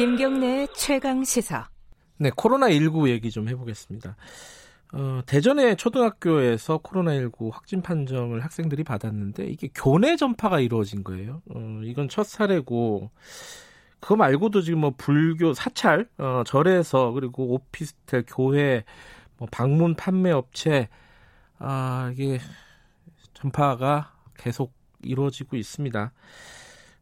김경래 0.00 0.66
최강 0.74 1.24
시사. 1.24 1.68
네, 2.16 2.30
코로나19 2.30 3.10
얘기 3.10 3.30
좀 3.30 3.50
해보겠습니다. 3.50 4.16
어, 4.94 5.20
대전의 5.26 5.76
초등학교에서 5.76 6.78
코로나19 6.78 7.50
확진 7.52 7.82
판정을 7.82 8.42
학생들이 8.42 8.82
받았는데 8.82 9.44
이게 9.44 9.68
교내 9.74 10.16
전파가 10.16 10.58
이루어진 10.60 11.04
거예요. 11.04 11.42
어, 11.54 11.80
이건 11.84 12.08
첫 12.08 12.24
사례고 12.24 13.10
그거 14.00 14.16
말고도 14.16 14.62
지금 14.62 14.80
뭐 14.80 14.94
불교 14.96 15.52
사찰, 15.52 16.08
어, 16.16 16.44
절에서 16.46 17.10
그리고 17.10 17.52
오피스텔, 17.52 18.24
교회, 18.26 18.84
뭐 19.36 19.48
방문 19.52 19.96
판매 19.96 20.30
업체 20.30 20.88
아, 21.58 22.08
이게 22.14 22.38
전파가 23.34 24.14
계속 24.38 24.72
이루어지고 25.02 25.58
있습니다. 25.58 26.10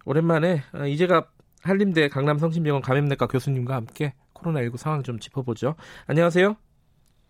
오랜만에 0.04 0.64
어, 0.74 0.84
이제가 0.84 1.28
한림대 1.62 2.08
강남성심병원 2.08 2.82
감염내과 2.82 3.26
교수님과 3.26 3.74
함께 3.74 4.14
코로나19 4.34 4.76
상황 4.76 5.02
좀 5.02 5.18
짚어보죠. 5.18 5.74
안녕하세요. 6.06 6.56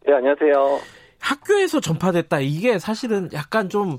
네, 0.06 0.12
안녕하세요. 0.14 0.80
학교에서 1.20 1.80
전파됐다. 1.80 2.41
이게 2.41 2.78
사실은 2.78 3.28
약간 3.32 3.68
좀 3.68 3.98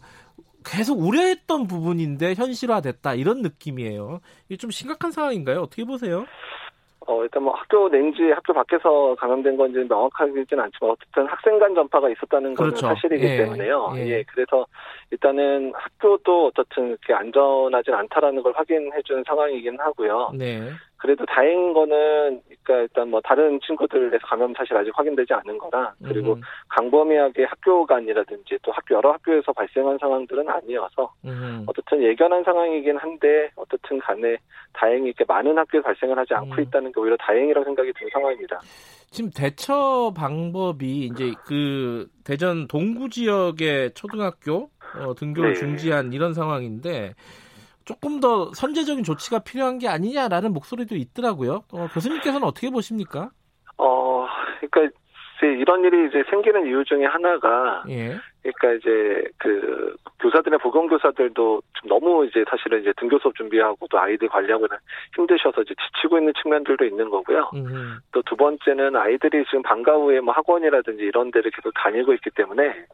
계속 0.63 0.99
우려했던 0.99 1.67
부분인데 1.67 2.35
현실화됐다. 2.35 3.15
이런 3.15 3.41
느낌이에요. 3.41 4.19
이게 4.47 4.57
좀 4.57 4.71
심각한 4.71 5.11
상황인가요? 5.11 5.61
어떻게 5.61 5.83
보세요? 5.83 6.25
어, 7.09 7.23
일단 7.23 7.41
뭐 7.41 7.53
학교 7.55 7.89
내인지 7.89 8.21
학교 8.29 8.53
밖에서 8.53 9.15
감염된 9.15 9.57
건지 9.57 9.83
명확하지는 9.89 10.45
않지만 10.45 10.91
어쨌든 10.91 11.25
학생 11.25 11.57
간 11.57 11.73
전파가 11.73 12.07
있었다는 12.07 12.53
건 12.53 12.67
그렇죠. 12.67 12.85
사실이기 12.85 13.25
예, 13.25 13.37
때문에요. 13.37 13.93
예. 13.95 14.07
예. 14.07 14.23
그래서 14.31 14.67
일단은 15.09 15.73
학교도 15.75 16.47
어떻든 16.47 16.89
이렇게 16.89 17.13
안전하진 17.13 17.95
않다라는 17.95 18.43
걸 18.43 18.53
확인해 18.55 19.01
준 19.03 19.23
상황이긴 19.25 19.79
하고요. 19.79 20.33
네. 20.35 20.69
그래도 20.99 21.25
다행인 21.25 21.73
거는 21.73 22.41
그러니까 22.63 22.81
일단 22.81 23.09
뭐 23.09 23.21
다른 23.23 23.59
친구들에서 23.61 24.17
감염 24.27 24.53
사실 24.55 24.75
아직 24.75 24.91
확인되지 24.93 25.33
않은 25.33 25.57
거라 25.57 25.93
그리고 26.03 26.33
음. 26.33 26.41
강범위하게 26.67 27.45
학교 27.45 27.85
간이라든지 27.85 28.59
또 28.61 28.71
학교 28.73 28.95
여러 28.95 29.13
학교에서 29.13 29.53
발생한 29.53 29.97
상황들은 29.97 30.47
아니어서 30.49 31.13
음. 31.23 31.63
어떻든 31.67 32.03
예견한 32.03 32.43
상황이긴 32.43 32.97
한데 32.97 33.49
어떻든 33.55 33.99
간에 33.99 34.37
다행히 34.73 35.07
이렇게 35.07 35.23
많은 35.25 35.57
학교에 35.57 35.81
발생을 35.81 36.17
하지 36.17 36.33
않고 36.33 36.55
음. 36.55 36.61
있다는 36.63 36.91
게 36.91 36.99
오히려 36.99 37.15
다행이라고 37.17 37.63
생각이 37.63 37.93
드는 37.93 38.09
상황입니다. 38.11 38.59
지금 39.09 39.31
대처 39.31 40.13
방법이 40.15 41.05
이제 41.05 41.31
그 41.45 42.07
대전 42.25 42.67
동구 42.67 43.09
지역의 43.09 43.93
초등학교 43.93 44.69
어, 44.95 45.13
등교를 45.15 45.53
네. 45.53 45.59
중지한 45.59 46.11
이런 46.13 46.33
상황인데 46.33 47.13
조금 47.89 48.19
더 48.19 48.51
선제적인 48.53 49.03
조치가 49.03 49.39
필요한 49.39 49.79
게 49.79 49.87
아니냐라는 49.87 50.53
목소리도 50.53 50.95
있더라고요. 50.95 51.63
어, 51.73 51.87
교수님께서는 51.91 52.45
어떻게 52.45 52.69
보십니까? 52.69 53.31
어, 53.79 54.27
그러니까 54.59 54.95
이런 55.41 55.83
일이 55.83 56.07
이제 56.07 56.23
생기는 56.29 56.67
이유 56.67 56.83
중에 56.85 57.05
하나가, 57.05 57.83
예. 57.89 58.15
그러니까 58.43 58.73
이제 58.73 59.23
그 59.39 59.95
교사들의 60.19 60.59
보건 60.59 60.87
교사들도 60.87 61.61
좀 61.73 61.89
너무 61.89 62.27
이제 62.27 62.45
사실은 62.47 62.81
이제 62.81 62.93
등교 62.97 63.17
수업 63.19 63.33
준비하고 63.35 63.87
또 63.89 63.97
아이들 63.97 64.27
관리하고는 64.27 64.77
힘드셔서 65.15 65.63
이제 65.63 65.73
지치고 65.73 66.19
있는 66.19 66.33
측면들도 66.43 66.85
있는 66.85 67.09
거고요. 67.09 67.49
또두 68.11 68.35
번째는 68.35 68.95
아이들이 68.97 69.45
지금 69.45 69.63
방과 69.63 69.93
후에 69.93 70.19
뭐 70.19 70.33
학원이라든지 70.35 71.03
이런 71.03 71.31
데를 71.31 71.49
계속 71.49 71.73
다니고 71.73 72.13
있기 72.13 72.29
때문에 72.35 72.85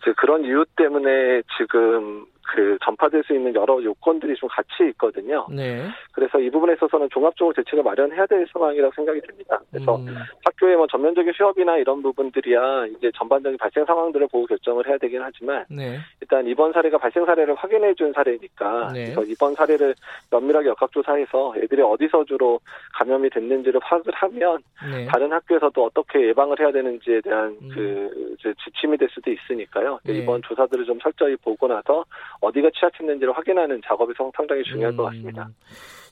이제 0.00 0.12
그런 0.16 0.44
이유 0.44 0.64
때문에 0.76 1.42
지금 1.58 2.26
그 2.46 2.76
전파될 2.84 3.24
수 3.24 3.34
있는 3.34 3.54
여러 3.54 3.82
요건들이 3.82 4.34
좀 4.36 4.48
같이 4.48 4.88
있거든요. 4.90 5.46
네. 5.50 5.86
그래서 6.12 6.38
이 6.38 6.50
부분에 6.50 6.74
있어서는 6.74 7.08
종합적으로 7.10 7.54
대책을 7.54 7.82
마련해야 7.82 8.26
될 8.26 8.46
상황이라고 8.52 8.92
생각이 8.94 9.20
듭니다. 9.22 9.60
그래서 9.70 9.96
음. 9.96 10.14
학교의 10.44 10.76
뭐 10.76 10.86
전면적인 10.86 11.32
휴업이나 11.34 11.78
이런 11.78 12.02
부분들이야 12.02 12.86
이제 12.86 13.10
전반적인 13.16 13.58
발생 13.58 13.84
상황들을 13.84 14.28
보고 14.28 14.46
결정을 14.46 14.86
해야 14.86 14.98
되긴 14.98 15.22
하지만 15.22 15.64
네. 15.68 15.98
일단 16.20 16.46
이번 16.46 16.72
사례가 16.72 16.98
발생 16.98 17.24
사례를 17.24 17.54
확인해 17.54 17.94
준 17.94 18.12
사례니까 18.12 18.92
네. 18.92 19.04
그래서 19.04 19.24
이번 19.24 19.54
사례를 19.54 19.94
면밀하게 20.30 20.68
역학조사해서 20.68 21.54
애들이 21.58 21.82
어디서 21.82 22.24
주로 22.24 22.60
감염이 22.92 23.30
됐는지를 23.30 23.80
파악을 23.80 24.12
하면 24.12 24.58
네. 24.90 25.06
다른 25.06 25.32
학교에서도 25.32 25.84
어떻게 25.84 26.28
예방을 26.28 26.60
해야 26.60 26.70
되는지에 26.70 27.20
대한 27.22 27.56
음. 27.62 27.68
그 27.74 28.36
지침이 28.64 28.96
될 28.96 29.08
수도 29.10 29.30
있으니까요. 29.30 29.98
네. 30.04 30.18
이번 30.18 30.42
조사들을 30.42 30.84
좀 30.84 30.98
철저히 31.00 31.36
보고 31.36 31.66
나서 31.66 32.04
어디가 32.44 32.70
취약했는지를 32.78 33.36
확인하는 33.36 33.80
작업이 33.84 34.12
상당히 34.34 34.62
중요할 34.64 34.92
음, 34.92 34.96
것 34.96 35.04
같습니다. 35.04 35.48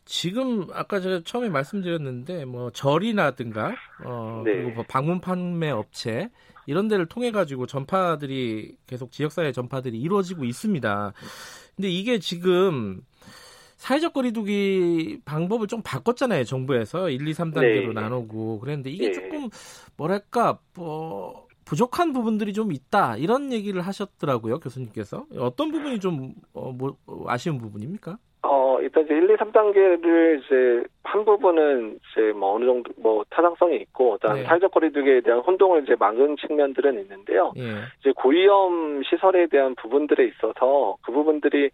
지금 0.05 0.67
아까 0.73 1.01
제가 1.01 1.21
처음에 1.25 1.49
말씀드렸는데 1.49 2.45
뭐 2.45 2.71
절이라든가 2.71 3.75
어 4.05 4.43
네. 4.45 4.53
그리고 4.53 4.71
뭐 4.71 4.85
방문 4.89 5.21
판매 5.21 5.71
업체 5.71 6.31
이런 6.67 6.89
데를 6.89 7.07
통해 7.07 7.31
가지고 7.31 7.67
전파들이 7.67 8.77
계속 8.87 9.13
지역사회 9.13 9.53
전파들이 9.53 10.01
이루어지고 10.01 10.45
있습니다. 10.45 11.13
근데 11.77 11.89
이게 11.89 12.19
지금 12.19 13.03
사회적 13.77 14.13
거리두기 14.13 15.21
방법을 15.25 15.67
좀 15.67 15.83
바꿨잖아요, 15.83 16.45
정부에서 16.45 17.11
1, 17.11 17.27
2, 17.27 17.33
3단계로 17.33 17.89
네. 17.89 17.93
나누고 17.93 18.61
그랬는데 18.61 18.91
이게 18.91 19.07
네. 19.07 19.13
조금 19.13 19.49
뭐랄까 19.97 20.59
뭐 20.75 21.49
부족한 21.73 22.13
부분들이 22.13 22.53
좀 22.53 22.71
있다 22.71 23.17
이런 23.17 23.51
얘기를 23.51 23.81
하셨더라고요 23.81 24.59
교수님께서 24.59 25.25
어떤 25.39 25.73
부분이 25.73 26.01
좀 26.01 26.35
어, 26.53 26.71
뭐, 26.71 26.99
아쉬운 27.27 27.57
부분입니까? 27.57 28.19
어 28.43 28.79
일단 28.83 29.05
이제 29.05 29.15
1, 29.15 29.31
2, 29.31 29.37
3단계를 29.37 30.43
이제 30.45 30.85
한 31.03 31.25
부분은 31.25 31.99
이제 32.13 32.33
뭐 32.33 32.57
어느 32.57 32.67
정도 32.67 32.93
뭐 32.99 33.25
타당성이 33.31 33.77
있고 33.77 34.13
그다음 34.13 34.37
네. 34.37 34.45
사회적 34.45 34.71
거리두기에 34.73 35.23
대한 35.23 35.41
혼동을 35.41 35.85
이제 35.85 35.95
막은 35.99 36.37
측면들은 36.37 37.01
있는데요. 37.01 37.53
예. 37.57 37.63
이제 38.01 38.13
고위험 38.17 39.03
시설에 39.05 39.47
대한 39.47 39.75
부분들에 39.77 40.27
있어서 40.27 40.97
그 41.03 41.13
부분들이 41.13 41.71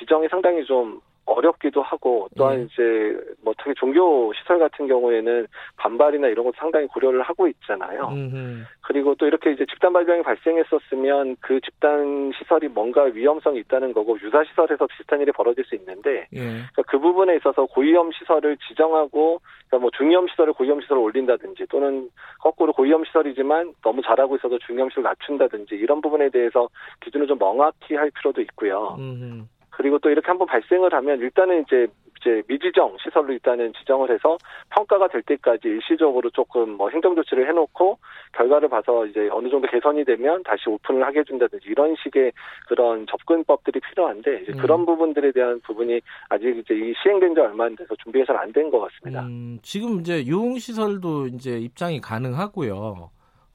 지정이 0.00 0.28
상당히 0.28 0.64
좀 0.64 1.00
어렵기도 1.26 1.82
하고 1.82 2.28
또한 2.36 2.60
예. 2.60 2.62
이제 2.64 3.34
뭐 3.42 3.54
특히 3.58 3.74
종교 3.76 4.32
시설 4.34 4.58
같은 4.58 4.88
경우에는 4.88 5.46
반발이나 5.76 6.28
이런 6.28 6.44
것도 6.44 6.56
상당히 6.58 6.86
고려를 6.88 7.22
하고 7.22 7.46
있잖아요. 7.46 8.08
음흠. 8.08 8.64
그리고 8.82 9.14
또 9.14 9.26
이렇게 9.26 9.52
이제 9.52 9.64
집단 9.70 9.92
발병이 9.92 10.22
발생했었으면 10.22 11.36
그 11.40 11.60
집단 11.60 12.32
시설이 12.36 12.68
뭔가 12.68 13.04
위험성이 13.04 13.60
있다는 13.60 13.92
거고 13.92 14.18
유사 14.22 14.42
시설에서 14.44 14.86
비슷한 14.86 15.20
일이 15.20 15.30
벌어질 15.30 15.64
수 15.64 15.76
있는데 15.76 16.26
예. 16.32 16.40
그러니까 16.40 16.82
그 16.88 16.98
부분에 16.98 17.36
있어서 17.36 17.66
고위험 17.66 18.10
시설을 18.12 18.56
지정하고 18.68 19.40
그러니까 19.68 19.78
뭐 19.78 19.90
중위험 19.96 20.26
시설을 20.28 20.52
고위험 20.54 20.80
시설을 20.80 21.00
올린다든지 21.00 21.66
또는 21.70 22.10
거꾸로 22.40 22.72
고위험 22.72 23.04
시설이지만 23.04 23.74
너무 23.82 24.02
잘하고 24.02 24.36
있어도 24.36 24.58
중위험 24.58 24.90
시설 24.90 25.04
낮춘다든지 25.04 25.76
이런 25.76 26.00
부분에 26.00 26.30
대해서 26.30 26.68
기준을 27.00 27.28
좀 27.28 27.38
명확히 27.38 27.94
할 27.94 28.10
필요도 28.10 28.40
있고요. 28.40 28.96
음흠. 28.98 29.44
그리고 29.80 29.98
또 29.98 30.10
이렇게 30.10 30.26
한번 30.26 30.46
발생을 30.46 30.92
하면 30.92 31.20
일단은 31.20 31.62
이제 31.62 31.86
이제 32.20 32.42
미지정 32.48 32.98
시설로 33.02 33.32
일단은 33.32 33.72
지정을 33.78 34.10
해서 34.12 34.36
평가가 34.68 35.08
될 35.08 35.22
때까지 35.22 35.68
일시적으로 35.68 36.28
조금 36.28 36.72
뭐 36.72 36.90
행정 36.90 37.14
조치를 37.14 37.48
해놓고 37.48 37.98
결과를 38.32 38.68
봐서 38.68 39.06
이제 39.06 39.30
어느 39.32 39.48
정도 39.48 39.66
개선이 39.68 40.04
되면 40.04 40.42
다시 40.42 40.68
오픈을 40.68 41.02
하게 41.02 41.20
해준다든지 41.20 41.66
이런 41.66 41.96
식의 42.02 42.32
그런 42.68 43.06
접근법들이 43.06 43.80
필요한데 43.80 44.42
이제 44.42 44.52
음. 44.52 44.58
그런 44.58 44.84
부분들에 44.84 45.32
대한 45.32 45.58
부분이 45.60 45.98
아직 46.28 46.58
이제 46.58 46.74
이 46.74 46.92
시행된 47.02 47.34
지 47.34 47.40
얼마 47.40 47.64
안 47.64 47.74
돼서 47.74 47.94
잘안된 48.26 48.70
것 48.70 48.80
같습니다. 48.80 49.22
음, 49.22 49.58
지금 49.62 50.00
이제 50.00 50.26
유흥 50.26 50.58
시설도 50.58 51.28
이제 51.28 51.56
입장이 51.56 52.02
가능하고요. 52.02 53.10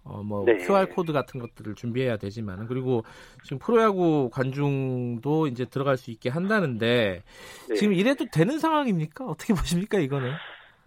어, 0.05 0.21
뭐 0.23 0.45
네. 0.45 0.57
QR 0.57 0.87
코드 0.89 1.11
같은 1.11 1.39
것들을 1.39 1.75
준비해야 1.75 2.17
되지만 2.17 2.67
그리고 2.67 3.03
지금 3.43 3.57
프로야구 3.57 4.29
관중도 4.31 5.47
이제 5.47 5.65
들어갈 5.65 5.97
수 5.97 6.11
있게 6.11 6.29
한다는데 6.29 7.23
네. 7.69 7.75
지금 7.75 7.93
이래도 7.93 8.25
되는 8.31 8.59
상황입니까? 8.59 9.25
어떻게 9.25 9.53
보십니까 9.53 9.97
이거는? 9.99 10.31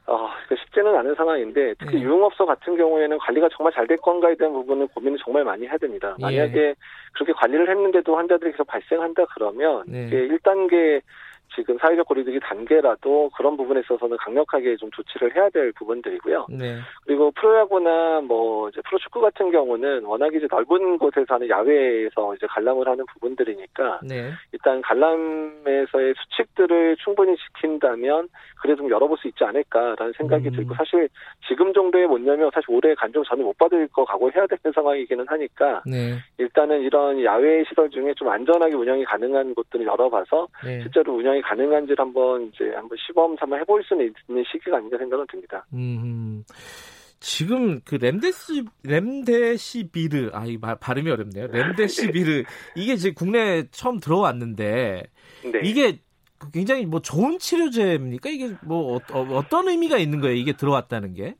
어, 0.06 0.30
쉽지는 0.56 0.96
않은 0.96 1.14
상황인데 1.16 1.74
특히 1.78 1.96
네. 1.96 2.02
유흥업소 2.02 2.46
같은 2.46 2.76
경우에는 2.76 3.18
관리가 3.18 3.48
정말 3.54 3.72
잘 3.74 3.86
될 3.88 3.96
건가에 3.98 4.34
대한 4.36 4.52
부분은 4.54 4.88
고민을 4.88 5.18
정말 5.22 5.44
많이 5.44 5.66
해야 5.66 5.76
됩니다. 5.78 6.14
예. 6.18 6.22
만약에 6.22 6.60
예. 6.60 6.74
그렇게 7.12 7.32
관리를 7.32 7.68
했는데도 7.68 8.16
환자들이 8.16 8.52
계속 8.52 8.66
발생한다 8.66 9.24
그러면 9.34 9.82
네. 9.86 10.08
1단계 10.10 11.02
지금 11.54 11.78
사회적 11.78 12.06
거리두기 12.06 12.40
단계라도 12.40 13.30
그런 13.36 13.56
부분에 13.56 13.80
있어서는 13.80 14.16
강력하게 14.18 14.76
좀 14.76 14.90
조치를 14.90 15.34
해야 15.34 15.48
될 15.50 15.72
부분들이고요. 15.72 16.46
네. 16.50 16.78
그리고 17.06 17.30
프로야구나 17.32 18.20
뭐 18.20 18.68
이제 18.68 18.80
프로축구 18.82 19.20
같은 19.20 19.50
경우는 19.50 20.04
워낙 20.04 20.34
이제 20.34 20.46
넓은 20.50 20.98
곳에서 20.98 21.34
하는 21.34 21.48
야외에서 21.48 22.34
이제 22.34 22.46
관람을 22.46 22.86
하는 22.86 23.04
부분들이니까 23.06 24.00
네. 24.02 24.32
일단 24.52 24.82
관람에서의 24.82 26.14
수칙들을 26.16 26.96
충분히 26.98 27.36
지킨다면 27.36 28.28
그래도 28.60 28.82
좀 28.82 28.90
열어볼 28.90 29.16
수 29.18 29.28
있지 29.28 29.44
않을까라는 29.44 30.12
생각이 30.16 30.48
음. 30.48 30.52
들고 30.52 30.74
사실 30.74 31.08
지금 31.46 31.72
정도의 31.72 32.06
못 32.06 32.24
열면 32.24 32.50
사실 32.52 32.70
올해 32.70 32.94
간종 32.94 33.24
저는 33.24 33.44
못 33.44 33.56
받을 33.58 33.88
거 33.88 34.04
각오해야 34.04 34.46
되는 34.46 34.72
상황이기는 34.74 35.26
하니까 35.28 35.82
네. 35.86 36.18
일단은 36.38 36.82
이런 36.82 37.22
야외 37.24 37.64
시설 37.64 37.90
중에 37.90 38.14
좀 38.14 38.28
안전하게 38.28 38.74
운영이 38.74 39.04
가능한 39.04 39.54
곳들을 39.54 39.86
열어봐서 39.86 40.48
네. 40.64 40.80
실제로 40.82 41.14
운영이 41.14 41.37
적용이 41.38 41.42
가능한지를 41.42 41.96
한번 41.98 42.50
이제 42.52 42.72
한번 42.74 42.98
시범 43.06 43.36
삼아 43.38 43.56
해볼 43.58 43.82
수는 43.84 44.12
있는 44.28 44.44
시기가 44.50 44.76
아닌가 44.76 44.98
생각은 44.98 45.26
듭니다. 45.30 45.64
음. 45.72 46.44
지금 47.20 47.80
그 47.84 47.96
렘데시 47.96 48.64
렘데시비르 48.84 50.30
아이 50.32 50.58
발음이 50.58 51.10
어렵네요. 51.10 51.48
렘데시비르 51.50 52.44
이게 52.76 52.96
지금 52.96 53.14
국내에 53.14 53.64
처음 53.70 53.98
들어왔는데 53.98 55.02
네. 55.52 55.60
이게 55.64 55.98
굉장히 56.52 56.86
뭐 56.86 57.00
좋은 57.00 57.38
치료제입니까? 57.38 58.30
이게 58.30 58.50
뭐 58.64 58.96
어, 58.96 59.20
어떤 59.32 59.68
의미가 59.68 59.98
있는 59.98 60.20
거예요? 60.20 60.36
이게 60.36 60.52
들어왔다는 60.52 61.14
게? 61.14 61.34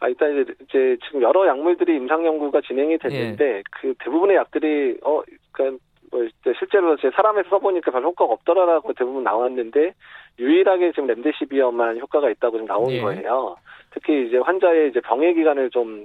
아, 0.00 0.08
일단 0.08 0.32
이제, 0.32 0.52
이제 0.64 0.96
지금 1.06 1.22
여러 1.22 1.46
약물들이 1.46 1.94
임상 1.94 2.26
연구가 2.26 2.60
진행이 2.62 2.98
됐는데 2.98 3.44
예. 3.58 3.62
그 3.70 3.94
대부분의 4.00 4.36
약들이 4.36 4.98
어 5.04 5.22
그러니까 5.52 5.78
뭐 6.12 6.28
실제로 6.58 6.96
제 6.98 7.10
사람에서 7.10 7.48
써보니까 7.48 7.90
별 7.90 8.04
효과가 8.04 8.32
없더라라고 8.32 8.92
대부분 8.92 9.24
나왔는데 9.24 9.94
유일하게 10.38 10.92
지금 10.92 11.06
렘데시비어만 11.06 11.98
효과가 11.98 12.30
있다고 12.30 12.58
좀 12.58 12.66
나온 12.66 12.90
예. 12.90 13.00
거예요. 13.00 13.56
특히 13.90 14.26
이제 14.26 14.38
환자의 14.38 14.88
이제 14.88 15.00
병의 15.00 15.34
기간을 15.34 15.68
좀 15.70 16.04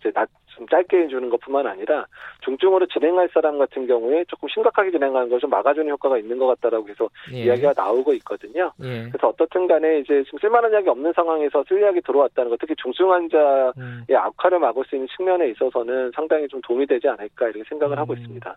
이제 0.00 0.10
낮, 0.12 0.28
좀 0.48 0.66
짧게 0.66 1.04
해주는 1.04 1.30
것뿐만 1.30 1.64
아니라 1.66 2.04
중증으로 2.44 2.86
진행할 2.86 3.28
사람 3.32 3.56
같은 3.56 3.86
경우에 3.86 4.24
조금 4.26 4.48
심각하게 4.48 4.90
진행하는 4.90 5.28
걸 5.28 5.38
좀 5.40 5.48
막아주는 5.48 5.88
효과가 5.92 6.18
있는 6.18 6.36
것 6.38 6.48
같다라고 6.48 6.88
해서 6.88 7.08
예. 7.32 7.44
이야기가 7.44 7.72
나오고 7.76 8.12
있거든요. 8.14 8.72
예. 8.82 9.08
그래서 9.08 9.28
어떻든 9.28 9.66
간에 9.68 10.00
이제 10.00 10.22
지금 10.24 10.38
쓸만한 10.40 10.72
약이 10.74 10.88
없는 10.88 11.12
상황에서 11.14 11.64
쓸약이 11.68 12.00
들어왔다는 12.02 12.50
것, 12.50 12.58
특히 12.58 12.74
중증 12.82 13.10
환자의 13.10 13.72
음. 13.78 14.04
악화를 14.12 14.58
막을 14.58 14.84
수 14.86 14.96
있는 14.96 15.06
측면에 15.16 15.48
있어서는 15.50 16.10
상당히 16.14 16.46
좀 16.48 16.60
도움이 16.62 16.86
되지 16.86 17.08
않을까 17.08 17.46
이렇게 17.46 17.62
생각을 17.68 17.96
음. 17.96 17.98
하고 18.00 18.12
있습니다. 18.14 18.56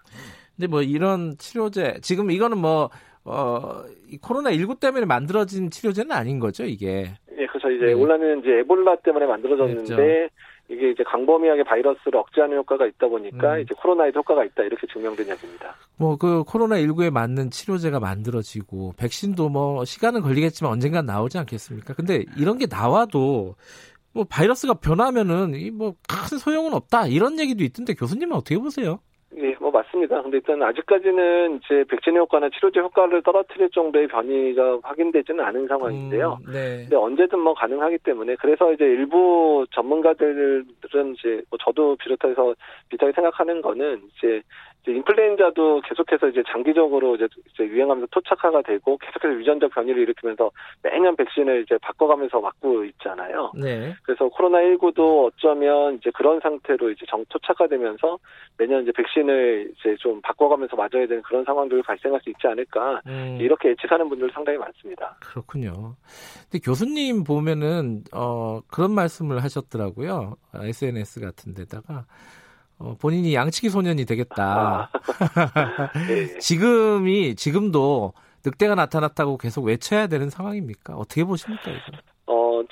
근데 0.57 0.67
뭐 0.67 0.81
이런 0.81 1.37
치료제 1.37 1.93
지금 2.01 2.31
이거는 2.31 2.57
뭐 2.57 2.89
어, 3.25 3.83
이 4.09 4.17
코로나19 4.19 4.79
때문에 4.79 5.05
만들어진 5.05 5.69
치료제는 5.71 6.11
아닌 6.11 6.39
거죠, 6.39 6.65
이게. 6.65 7.13
예, 7.37 7.45
그래서 7.47 7.69
이제 7.71 7.85
네. 7.87 7.93
원래는 7.93 8.39
이제 8.39 8.59
에볼라 8.59 8.97
때문에 8.97 9.25
만들어졌는데 9.25 9.95
그렇죠. 9.95 10.33
이게 10.69 10.91
이제 10.91 11.03
광범위하게 11.03 11.63
바이러스를 11.63 12.17
억제하는 12.17 12.57
효과가 12.57 12.85
있다 12.87 13.07
보니까 13.07 13.55
음. 13.55 13.61
이제 13.61 13.73
코로나에도 13.77 14.19
효과가 14.19 14.43
있다 14.45 14.63
이렇게 14.63 14.87
증명된 14.91 15.27
약입니다. 15.27 15.75
뭐 15.97 16.17
그 16.17 16.43
코로나 16.45 16.77
19에 16.77 17.11
맞는 17.11 17.51
치료제가 17.51 17.99
만들어지고 17.99 18.93
백신도 18.97 19.49
뭐 19.49 19.83
시간은 19.85 20.21
걸리겠지만 20.21 20.71
언젠간 20.71 21.05
나오지 21.05 21.37
않겠습니까? 21.37 21.93
근데 21.93 22.23
이런 22.37 22.57
게 22.57 22.65
나와도 22.69 23.55
뭐 24.13 24.23
바이러스가 24.29 24.75
변하면은 24.75 25.53
이 25.55 25.69
뭐 25.71 25.95
큰 26.07 26.37
소용은 26.37 26.73
없다 26.73 27.07
이런 27.07 27.39
얘기도 27.39 27.63
있던데 27.63 27.93
교수님은 27.93 28.35
어떻게 28.35 28.57
보세요? 28.57 28.99
예, 29.37 29.55
뭐 29.59 29.71
맞습니다. 29.71 30.21
근데 30.21 30.37
일단 30.37 30.61
아직까지는 30.61 31.59
이제 31.63 31.83
백신 31.89 32.15
효과나 32.17 32.49
치료제 32.49 32.79
효과를 32.79 33.23
떨어뜨릴 33.23 33.69
정도의 33.71 34.07
변이가 34.07 34.79
확인되지는 34.83 35.43
않은 35.43 35.67
상황인데요. 35.67 36.39
음, 36.45 36.51
네. 36.51 36.77
근데 36.81 36.95
언제든 36.95 37.39
뭐 37.39 37.53
가능하기 37.53 37.99
때문에 37.99 38.35
그래서 38.35 38.71
이제 38.71 38.85
일부 38.85 39.65
전문가들은 39.71 40.65
이제 41.15 41.41
뭐 41.49 41.57
저도 41.63 41.95
비롯해서 41.97 42.55
비슷하게 42.89 43.13
생각하는 43.13 43.61
거는 43.61 44.01
이제 44.17 44.23
이제 44.23 44.41
인플루엔자도 44.91 45.81
계속해서 45.81 46.27
이제 46.29 46.43
장기적으로 46.47 47.15
이제, 47.15 47.27
이제 47.53 47.63
유행하면서 47.63 48.07
토착화가 48.11 48.61
되고 48.63 48.97
계속해서 48.97 49.33
유전적 49.39 49.71
변이를 49.71 50.01
일으키면서 50.03 50.51
매년 50.81 51.15
백신을 51.15 51.63
이제 51.63 51.77
바꿔가면서 51.81 52.41
맞고 52.41 52.83
있잖아요. 52.85 53.51
네. 53.55 53.93
그래서 54.03 54.27
코로나 54.27 54.59
19도 54.59 55.25
어쩌면 55.25 55.95
이제 55.95 56.11
그런 56.13 56.39
상태로 56.41 56.91
이제 56.91 57.05
정 57.07 57.23
토착화되면서 57.29 58.19
매년 58.57 58.83
이제 58.83 58.91
백신을 58.91 59.71
이제 59.77 59.95
좀 59.99 60.21
바꿔가면서 60.21 60.75
맞아야 60.75 61.07
되는 61.07 61.21
그런 61.21 61.45
상황들이 61.45 61.81
발생할 61.81 62.19
수 62.21 62.29
있지 62.29 62.47
않을까 62.47 63.01
음. 63.07 63.37
이렇게 63.39 63.69
예측하는 63.69 64.09
분들 64.09 64.31
상당히 64.33 64.57
많습니다. 64.57 65.15
그렇군요. 65.21 65.95
근데 66.49 66.59
교수님 66.63 67.23
보면은 67.23 68.03
어 68.13 68.59
그런 68.71 68.91
말씀을 68.91 69.43
하셨더라고요. 69.43 70.35
SNS 70.53 71.21
같은 71.21 71.53
데다가 71.53 72.05
어, 72.79 72.95
본인이 72.99 73.33
양치기 73.33 73.69
소년이 73.69 74.05
되겠다. 74.05 74.89
아. 74.93 75.99
네. 76.07 76.37
지금이 76.39 77.35
지금도 77.35 78.13
늑대가 78.45 78.75
나타났다고 78.75 79.37
계속 79.37 79.63
외쳐야 79.63 80.07
되는 80.07 80.29
상황입니까? 80.29 80.95
어떻게 80.95 81.23
보십니까 81.23 81.71
이거? 81.71 81.97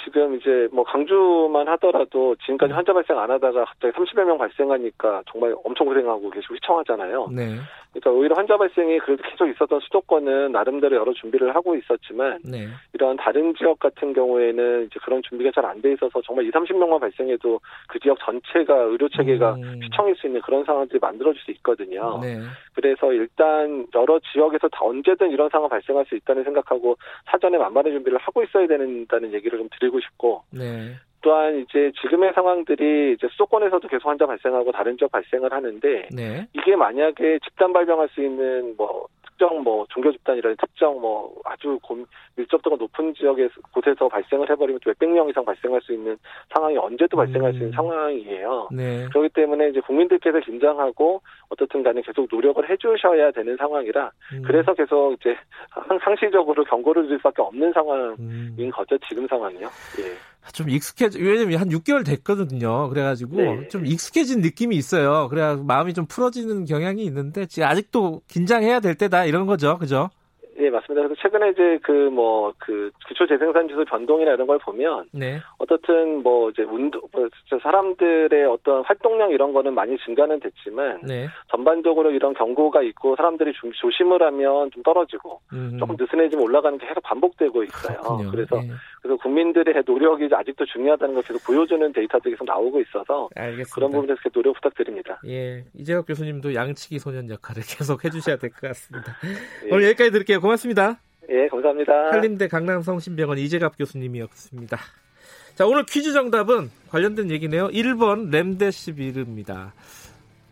어 0.02 0.04
지금 0.04 0.36
이제 0.36 0.68
뭐 0.72 0.84
강주만 0.84 1.68
하더라도 1.70 2.36
지금까지 2.38 2.74
음. 2.74 2.78
환자 2.78 2.94
발생 2.94 3.18
안 3.18 3.30
하다가 3.30 3.66
갑자기 3.66 3.94
30여 3.94 4.24
명 4.26 4.38
발생하니까 4.38 5.24
정말 5.32 5.56
엄청 5.64 5.88
고생하고 5.88 6.30
계속 6.30 6.54
휘청하잖아요. 6.54 7.30
네. 7.32 7.58
그러니까 7.94 8.12
오히려 8.12 8.36
환자 8.36 8.58
발생이 8.58 9.00
그래도 9.00 9.22
계속 9.24 9.48
있었던 9.48 9.80
수도권은 9.82 10.54
나름대로 10.54 10.96
여러 10.96 11.12
준비를 11.14 11.54
하고 11.56 11.76
있었지만 11.76 12.40
네. 12.46 12.68
이런 12.94 13.18
다른 13.18 13.54
지역 13.56 13.80
같은 13.80 14.14
경우에는 14.14 14.86
이제 14.86 15.00
그런 15.04 15.22
준비가 15.24 15.52
잘 15.52 15.66
안 15.66 15.82
돼 15.82 15.94
있어서 15.94 16.22
정말 16.22 16.46
2, 16.46 16.52
30명만 16.52 17.00
발생해도 17.00 17.60
그 17.88 18.00
지역 18.00 18.18
전체가 18.20 18.76
의료 18.84 19.10
체계가 19.10 19.56
음. 19.56 19.80
휘청일 19.84 20.16
수 20.16 20.28
있는 20.28 20.42
그런 20.42 20.64
상황들이 20.64 21.00
만들어질 21.00 21.42
수 21.42 21.52
있거든요. 21.52 22.20
네. 22.22 22.40
그래서 22.74 23.12
일단 23.14 23.86
여러 23.96 24.20
지역에서 24.32 24.70
다 24.70 24.80
언제든 24.82 25.32
이런 25.32 25.50
상황 25.50 25.70
발생할 25.70 26.06
수 26.06 26.16
있다는 26.16 26.44
생각하고 26.44 26.98
사전에 27.26 27.58
만반의 27.58 27.94
준비를 27.94 28.18
하고 28.20 28.44
있어야 28.44 28.68
된다는 28.68 29.34
얘기를 29.34 29.58
좀 29.60 29.68
드리고 29.80 29.91
싶고 30.00 30.44
네. 30.52 30.96
또한 31.22 31.60
이제 31.60 31.92
지금의 32.02 32.34
상황들이 32.34 33.14
이제 33.14 33.28
수도권에서도 33.32 33.88
계속 33.88 34.10
환자 34.10 34.26
발생하고 34.26 34.72
다른 34.72 34.98
지역 34.98 35.12
발생을 35.12 35.52
하는데 35.52 36.08
네. 36.12 36.48
이게 36.54 36.76
만약에 36.76 37.40
집단 37.44 37.72
발병할 37.74 38.10
수 38.10 38.24
있는 38.24 38.76
뭐 38.76 39.08
특정 39.42 39.64
뭐 39.64 39.86
종교 39.90 40.12
집단이라는 40.12 40.56
특정 40.58 41.02
뭐 41.02 41.34
아주 41.46 41.80
밀접도가 42.36 42.76
높은 42.76 43.12
지역에 43.16 43.50
곳에서 43.74 44.08
발생을 44.08 44.48
해버리면 44.52 44.80
또 44.84 44.92
몇백 44.92 45.10
명 45.10 45.28
이상 45.30 45.44
발생할 45.44 45.82
수 45.82 45.94
있는 45.94 46.16
상황이 46.54 46.78
언제도 46.78 47.18
발생할 47.18 47.52
수 47.54 47.58
있는 47.58 47.70
음. 47.70 47.74
상황이에요. 47.74 48.70
네. 48.72 49.08
그렇기 49.10 49.30
때문에 49.30 49.70
이제 49.70 49.80
국민들께서 49.80 50.40
긴장하고 50.42 51.22
어떻든 51.50 51.82
간에 51.82 52.02
계속 52.02 52.28
노력을 52.32 52.70
해주셔야 52.70 53.32
되는 53.32 53.58
상황이라 53.58 54.12
음. 54.34 54.42
그래서 54.46 54.76
계속 54.76 55.14
이제 55.14 55.36
상시적으로 56.04 56.64
경고를 56.66 57.04
드릴 57.08 57.18
수밖에 57.18 57.42
없는 57.42 57.74
상황인 57.74 58.16
음. 58.20 58.72
거죠 58.72 58.96
지금 59.10 59.28
상황이요. 59.28 59.66
예. 59.66 60.31
좀 60.54 60.70
익숙해져 60.70 61.20
왜냐면 61.20 61.60
한 61.60 61.70
6개월 61.70 62.06
됐거든요. 62.06 62.90
그래가지고 62.90 63.36
네. 63.36 63.68
좀 63.70 63.86
익숙해진 63.86 64.42
느낌이 64.42 64.76
있어요. 64.76 65.28
그래야 65.30 65.56
마음이 65.56 65.94
좀 65.94 66.06
풀어지는 66.06 66.66
경향이 66.66 67.04
있는데 67.06 67.46
아직도 67.64 68.22
긴장해야 68.28 68.80
될 68.80 68.96
때다 68.96 69.26
이런 69.26 69.46
거죠, 69.46 69.78
그죠? 69.78 70.10
예, 70.60 70.70
맞습니다. 70.70 71.08
그래서 71.08 71.16
최근에 71.22 71.50
이제 71.52 71.80
그 71.82 72.10
뭐 72.12 72.54
그 72.60 72.92
기초 73.08 73.26
재생산 73.26 73.68
지수 73.68 73.84
변동이나 73.86 74.34
이런 74.34 74.46
걸 74.46 74.60
보면 74.60 75.06
네. 75.12 75.40
어떻든 75.58 76.22
뭐 76.22 76.50
이제 76.52 76.62
운동 76.64 77.02
뭐 77.12 77.28
사람들의 77.64 78.46
어떤 78.46 78.84
활동량 78.84 79.32
이런 79.32 79.54
거는 79.54 79.74
많이 79.74 79.98
증가는 80.06 80.40
됐지만 80.40 81.00
네. 81.04 81.28
전반적으로 81.50 82.12
이런 82.12 82.34
경고가 82.34 82.84
있고 82.84 83.16
사람들이 83.16 83.54
좀 83.54 83.72
조심을 83.74 84.22
하면 84.22 84.70
좀 84.72 84.84
떨어지고 84.84 85.40
음흠. 85.54 85.78
조금 85.78 85.96
느슨해지면 85.98 86.44
올라가는 86.44 86.78
게 86.78 86.86
계속 86.88 87.02
반복되고 87.02 87.64
있어요. 87.64 87.98
그렇군요. 87.98 88.32
그래서 88.32 88.56
네. 88.58 88.70
그래서 89.02 89.18
국민들의 89.18 89.84
노력이 89.86 90.30
아직도 90.32 90.66
중요하다는 90.66 91.16
걸 91.16 91.24
계속 91.24 91.44
보여주는 91.44 91.92
데이터들이 91.92 92.34
계속 92.36 92.46
나오고 92.46 92.82
있어서 92.82 93.30
알겠습니다. 93.36 93.74
그런 93.74 93.92
부분에서 93.92 94.22
노력 94.32 94.54
부탁드립니다. 94.56 95.20
예, 95.28 95.66
이재혁 95.74 96.06
교수님도 96.06 96.54
양치기 96.54 97.00
소년 97.00 97.30
역할을 97.30 97.64
계속 97.68 98.06
해주셔야 98.06 98.38
될 98.38 98.52
것 98.52 98.62
같습니다. 98.62 99.18
예. 99.66 99.70
오늘 99.74 99.86
여기까지 99.86 100.12
드릴게요. 100.12 100.40
고맙습니다. 100.40 101.00
예, 101.30 101.48
감사합니다. 101.48 102.12
한림대 102.12 102.48
강남성심병원 102.48 103.38
이재갑 103.40 103.78
교수님이었습니다. 103.78 104.78
자, 105.56 105.66
오늘 105.66 105.86
퀴즈 105.86 106.14
정답은 106.14 106.70
관련된 106.90 107.32
얘기네요. 107.32 107.70
1번 107.70 108.30
렘데시비르입니다. 108.32 109.74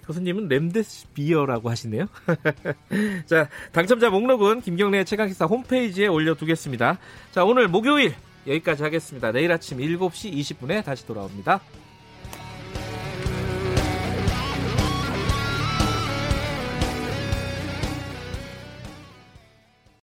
교수님은 0.05 0.47
렘데시비어라고 0.47 1.69
하시네요. 1.69 2.05
자, 3.27 3.47
당첨자 3.71 4.09
목록은 4.09 4.61
김경래의 4.61 5.05
최강기사 5.05 5.45
홈페이지에 5.45 6.07
올려두겠습니다. 6.07 6.97
자, 7.31 7.43
오늘 7.45 7.67
목요일 7.67 8.13
여기까지 8.47 8.83
하겠습니다. 8.83 9.31
내일 9.31 9.51
아침 9.51 9.77
7시 9.77 10.33
20분에 10.33 10.83
다시 10.83 11.05
돌아옵니다. 11.05 11.61